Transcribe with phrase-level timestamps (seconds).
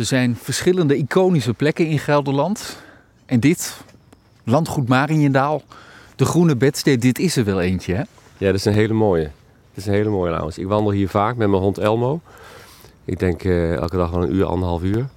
[0.00, 2.76] er zijn verschillende iconische plekken in Gelderland.
[3.26, 3.76] En dit,
[4.44, 5.62] landgoed Mariendaal,
[6.16, 8.02] de groene bedstee, dit is er wel eentje, hè?
[8.38, 9.22] Ja, dat is een hele mooie.
[9.22, 9.32] Dat
[9.74, 10.52] is een hele mooie.
[10.56, 12.20] Ik wandel hier vaak met mijn hond Elmo.
[13.04, 15.08] Ik denk eh, elke dag wel een uur, anderhalf uur.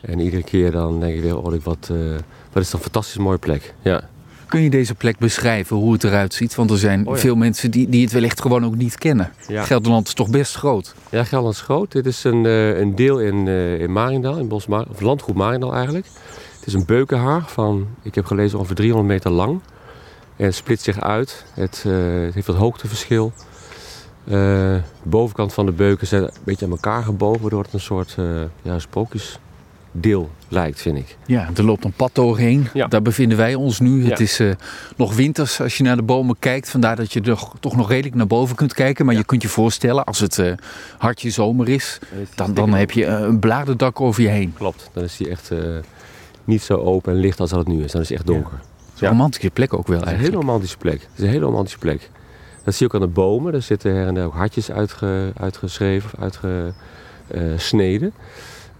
[0.00, 1.98] En iedere keer dan denk ik weer, oh, wat, eh,
[2.52, 3.74] wat is dat een fantastisch mooie plek.
[3.82, 4.08] Ja.
[4.50, 6.54] Kun je deze plek beschrijven, hoe het eruit ziet?
[6.54, 7.20] Want er zijn Oh ja.
[7.20, 9.32] veel mensen die, die het wellicht gewoon ook niet kennen.
[9.48, 9.64] Ja.
[9.64, 10.94] Gelderland is toch best groot?
[11.10, 11.92] Ja, Gelderland is groot.
[11.92, 15.74] Dit is een, eh, een deel in, eh in in Bos Mar- of landgoed Mariendaal
[15.74, 16.06] eigenlijk.
[16.58, 19.60] Het is een beukenhaag van, ik heb gelezen, ongeveer 300 meter lang.
[20.36, 21.44] En het split zich uit.
[21.54, 21.92] Het, eh,
[22.24, 23.32] het heeft wat hoogteverschil.
[24.24, 28.14] De bovenkant van de beuken zijn een beetje aan elkaar gebogen, waardoor het een soort
[28.18, 28.24] eh
[28.62, 28.78] ja,
[29.90, 31.16] sprookjesdeel lijkt, vind ik.
[31.26, 32.68] Ja, er loopt een pad doorheen.
[32.74, 32.86] Ja.
[32.86, 34.08] Daar bevinden wij ons nu.
[34.08, 34.50] Het is eh,
[34.96, 36.70] nog winters als je naar de bomen kijkt.
[36.70, 37.20] Vandaar dat je
[37.60, 39.06] toch nog redelijk naar boven kunt kijken.
[39.06, 40.52] Maar je kunt je voorstellen, als het eh,
[40.98, 41.98] hartje zomer is,
[42.34, 44.52] dan, dan heb je eh, een bladerdak over je heen.
[44.52, 45.50] Klopt, dan is die echt
[46.44, 47.92] niet zo open en licht als dat het nu is.
[47.92, 48.60] Dan is het echt donker.
[49.00, 50.34] Een romantische plek ook wel Het is een eigenlijk.
[50.34, 51.00] hele romantische plek.
[51.00, 52.10] Het is een hele romantische plek.
[52.64, 53.54] Dat zie je ook aan de bomen.
[53.54, 58.12] Er zitten her en der ook hartjes uitge, uitgeschreven, uitgesneden.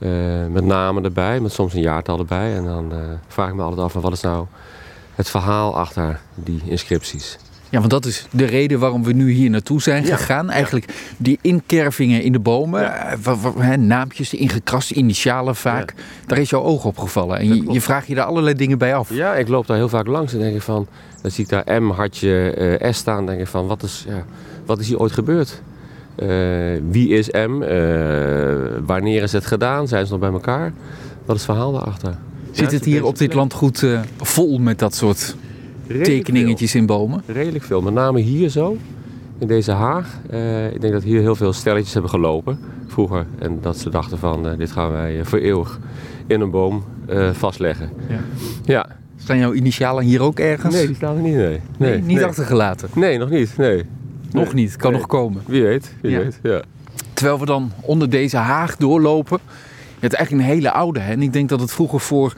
[0.00, 0.10] Eh,
[0.50, 2.54] met namen erbij, met soms een jaartal erbij.
[2.56, 2.98] En dan eh,
[3.28, 4.46] vraag ik me altijd af, van wat is nou
[5.14, 7.38] het verhaal achter die inscripties?
[7.70, 10.16] Ja, want dat is de reden waarom we nu hier naartoe zijn Ja.
[10.16, 10.50] gegaan.
[10.50, 13.06] Eigenlijk die inkervingen in de bomen, Ja.
[13.12, 15.94] eh, wa- hè, naampjes, de ingekraste initialen vaak.
[16.26, 17.38] Daar is jouw oog op gevallen.
[17.38, 19.14] En je, je vraagt je daar allerlei dingen bij af.
[19.14, 20.86] Ja, ik loop daar heel vaak langs en denk ik van...
[21.22, 23.26] Dan zie ik daar M, hartje, eh, S staan.
[23.26, 24.24] denk ik van, wat is, ja,
[24.66, 25.62] wat is hier ooit gebeurd?
[26.14, 26.28] Eh,
[26.90, 27.62] wie is M?
[27.62, 29.88] Eh, wanneer is het gedaan?
[29.88, 30.72] Zijn ze nog bij elkaar?
[31.24, 32.14] Wat is het verhaal daarachter?
[32.50, 35.36] Zit het hier op dit landgoed eh, vol met dat soort
[36.02, 37.22] tekeningetjes in bomen?
[37.26, 37.80] Redelijk veel.
[37.80, 38.76] Met name hier zo,
[39.38, 40.18] in deze haag.
[40.72, 43.26] Ik denk dat hier heel veel stelletjes hebben gelopen vroeger.
[43.38, 45.78] En dat ze dachten van, dit gaan wij voor eeuwig
[46.26, 46.84] in een boom
[47.32, 47.90] vastleggen.
[48.08, 48.20] Ja.
[48.64, 48.86] Ja.
[49.16, 50.74] Staan jouw initialen hier ook ergens?
[50.74, 51.34] Nee, die staan er niet.
[51.34, 52.24] Nee, Nee, nee, niet nee.
[52.24, 52.88] achtergelaten.
[52.94, 53.56] Nee, nog niet.
[53.56, 53.84] Nee.
[54.32, 54.54] Nog Nee.
[54.54, 55.00] niet, kan Nee.
[55.00, 55.42] nog komen.
[55.46, 56.18] Wie weet, wie Ja.
[56.18, 56.38] weet.
[56.42, 56.62] Ja.
[57.12, 59.38] Terwijl we dan onder deze haag doorlopen.
[59.72, 61.00] Je hebt eigenlijk een hele oude.
[61.00, 61.12] Hè?
[61.12, 62.34] En ik denk dat het vroeger voor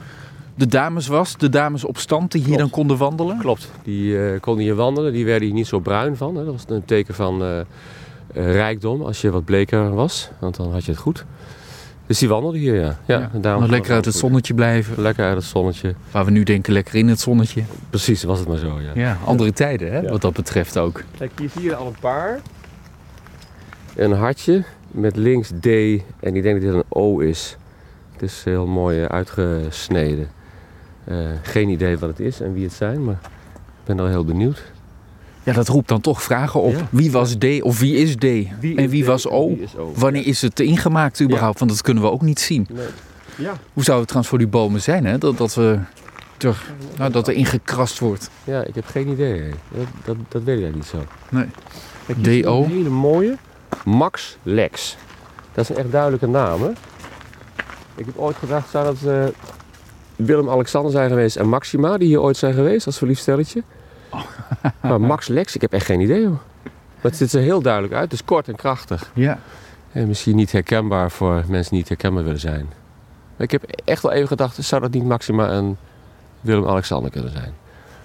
[0.55, 1.37] de dames was.
[1.37, 2.61] De dames op stand die hier Klopt.
[2.61, 3.37] dan konden wandelen.
[3.37, 3.71] Klopt.
[3.83, 5.13] Die eh, konden hier wandelen.
[5.13, 6.35] Die werden hier niet zo bruin van.
[6.35, 6.43] Hè.
[6.45, 7.65] Dat was een teken van eh, eh,
[8.33, 10.29] rijkdom als je wat bleker was.
[10.39, 11.25] Want dan had je het goed.
[12.07, 12.97] Dus die wandelden hier, ja.
[13.05, 15.01] ja, Ja, lekker uit het zonnetje blijven.
[15.01, 15.95] Lekker uit het zonnetje.
[16.11, 17.63] Waar we nu denken lekker in het zonnetje.
[17.89, 18.91] Precies, was het maar zo, ja.
[18.93, 20.09] Ja, andere tijden hè, Ja.
[20.09, 21.03] wat dat betreft ook.
[21.17, 22.39] Kijk, hier zie je al een paar.
[23.95, 25.65] Een hartje met links D.
[25.65, 27.57] En ik denk dat dit een O is.
[28.11, 30.27] Het is heel mooi eh, uitgesneden.
[31.03, 33.19] Eh, geen idee wat het is en wie het zijn, maar
[33.53, 34.71] ik ben wel heel benieuwd.
[35.43, 36.71] Ja, dat roept dan toch vragen op.
[36.71, 36.87] Ja.
[36.89, 38.23] Wie was D of wie is D?
[38.75, 39.57] en wie was O?
[39.95, 41.59] Wanneer is het ingemaakt überhaupt?
[41.59, 42.67] Want dat kunnen we ook niet zien.
[42.71, 42.85] Nee.
[43.35, 43.53] Ja.
[43.73, 45.17] Hoe zou het trouwens voor die bomen zijn hè?
[45.17, 45.79] Dat, dat, we
[46.37, 46.63] er,
[46.97, 48.29] nou, dat er ingekrast wordt?
[48.43, 49.49] Ja, ik heb geen idee.
[49.75, 51.03] Dat, dat, dat weet ik eigenlijk niet zo.
[51.29, 51.45] Nee.
[52.05, 52.63] Kijk, DO?
[52.63, 53.37] Een hele mooie.
[53.85, 54.97] Max Lex.
[55.53, 56.69] Dat is een echt duidelijke naam, hè?
[57.95, 59.25] Ik heb ooit gedacht, zou dat eh,
[60.15, 63.63] Willem-Alexander zijn geweest en Maxima, die hier ooit zijn geweest als verliefd stelletje?
[64.81, 66.39] maar Max Lex, ik heb echt geen idee, hoor.
[66.63, 68.03] Maar het ziet er heel duidelijk uit.
[68.03, 69.11] Het is kort en krachtig.
[69.13, 69.39] Ja.
[69.91, 72.65] En misschien niet herkenbaar voor mensen die niet herkenbaar willen zijn.
[73.35, 75.77] Maar ik heb echt wel even gedacht, zou dat niet Maxima en
[76.41, 77.53] Willem-Alexander kunnen zijn?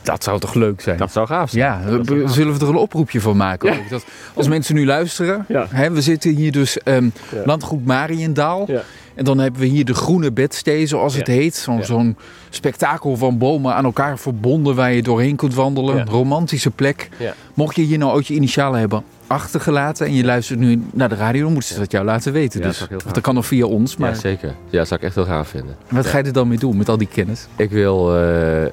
[0.03, 0.99] Dat zou toch leuk zijn?
[0.99, 1.65] Dat zou gaaf zijn.
[1.65, 3.73] Ja, Dat zou gaaf zullen we er een oproepje van maken?
[3.73, 3.79] Ja.
[3.79, 3.89] Ook?
[3.89, 5.67] Dat als mensen nu luisteren, Ja.
[5.71, 7.43] hè, we zitten hier dus ehm, Ja.
[7.45, 8.69] landgoed Mariendaal.
[9.19, 11.33] En dan hebben we hier de groene bedstee, zoals het Ja.
[11.33, 11.55] heet.
[11.81, 12.15] Zo'n Ja.
[12.51, 15.97] spektakel van bomen aan elkaar verbonden waar je doorheen kunt wandelen.
[15.97, 16.05] Ja.
[16.05, 17.09] Romantische plek.
[17.55, 21.15] Mocht je hier nou ooit je initialen hebben achtergelaten en je luistert nu naar de
[21.15, 22.61] radio, dan moeten ze dat jou laten weten.
[22.63, 22.99] Dat dus.
[23.13, 23.97] dat kan nog via ons.
[23.97, 24.49] Maar Ja, zeker.
[24.71, 25.77] Ja, dat zou ik echt heel gaaf vinden.
[25.89, 27.47] wat ga je er dan mee doen met al die kennis?
[27.57, 28.23] Ik wil eh,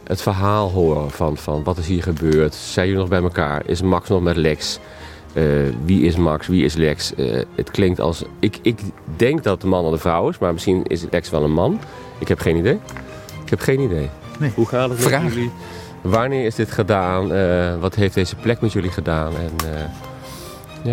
[0.03, 2.53] het verhaal horen van, van wat is hier gebeurd.
[2.55, 3.61] Zijn jullie nog bij elkaar?
[3.65, 4.79] Is Max nog met Lex?
[5.35, 5.43] Eh,
[5.85, 6.47] wie is Max?
[6.47, 7.15] Wie is Lex?
[7.15, 8.23] Eh, het klinkt als...
[8.39, 8.79] Ik, ik
[9.15, 11.79] denk dat de man of de vrouw is, maar misschien is Lex wel een man.
[12.19, 12.79] Ik heb geen idee.
[13.43, 14.09] Ik heb geen idee.
[14.39, 14.51] Nee.
[14.55, 15.23] Hoe gaat het Vraag.
[15.23, 15.51] met jullie?
[16.01, 17.33] Wanneer is dit gedaan?
[17.33, 19.31] Eh, wat heeft deze plek met jullie gedaan?
[19.35, 19.79] En eh,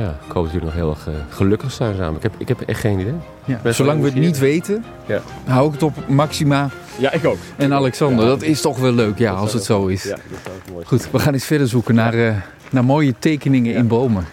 [0.00, 2.17] ja, ik hoop dat jullie nog heel erg gelukkig zijn samen.
[2.17, 3.15] Ik heb, ik heb echt geen idee.
[3.44, 3.73] Ja.
[3.73, 5.23] Zolang we het niet weten, Ja.
[5.44, 7.37] hou ik het op Maxima Ja, ik ook.
[7.56, 8.25] en Alexander.
[8.25, 8.31] Ja.
[8.31, 10.03] Dat is toch wel leuk, ja, Dat als het zo is.
[10.03, 12.35] Ja, dat zou ik mooi Goed, we gaan eens verder zoeken naar, eh,
[12.73, 14.25] naar mooie tekeningen in bomen.